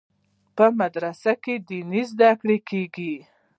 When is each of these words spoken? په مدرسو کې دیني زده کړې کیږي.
په 0.55 0.65
مدرسو 0.79 1.33
کې 1.43 1.53
دیني 1.67 2.01
زده 2.11 2.31
کړې 2.41 2.57
کیږي. 2.69 3.13